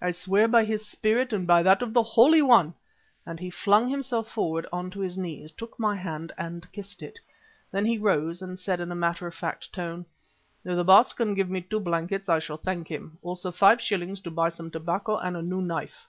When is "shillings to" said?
13.82-14.30